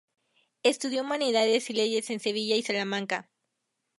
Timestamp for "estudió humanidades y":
0.63-1.73